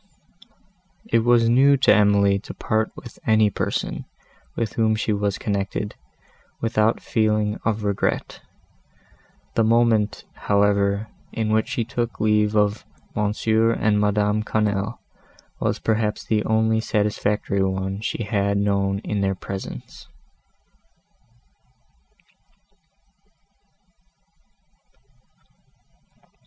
It 1.05 1.19
was 1.19 1.47
new 1.47 1.77
to 1.77 1.93
Emily 1.93 2.39
to 2.39 2.55
part 2.55 2.89
with 2.95 3.19
any 3.27 3.51
person, 3.51 4.05
with 4.55 4.73
whom 4.73 4.95
she 4.95 5.13
was 5.13 5.37
connected, 5.37 5.93
without 6.59 6.99
feeling 6.99 7.59
of 7.65 7.83
regret; 7.83 8.41
the 9.53 9.63
moment, 9.63 10.25
however, 10.33 11.07
in 11.31 11.49
which 11.51 11.67
she 11.67 11.83
took 11.85 12.19
leave 12.19 12.55
of 12.55 12.83
M. 13.15 13.31
and 13.47 14.01
Madame 14.01 14.41
Quesnel, 14.41 14.97
was, 15.59 15.77
perhaps, 15.77 16.23
the 16.25 16.43
only 16.45 16.79
satisfactory 16.79 17.61
one 17.61 17.99
she 18.01 18.23
had 18.23 18.57
known 18.57 18.97
in 19.03 19.21
their 19.21 19.35
presence. 19.35 20.07